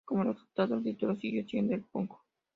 [0.03, 2.11] Como resultado, el título siguió siendo de Punk.